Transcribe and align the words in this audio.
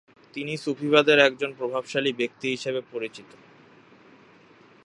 তিনি 0.33 0.53
সুফিবাদের 0.57 1.17
একজন 1.19 1.51
প্রভাবশালী 1.57 2.11
ব্যক্তি 2.13 2.47
হিসাবে 2.49 2.81
পরিচিত। 2.91 3.29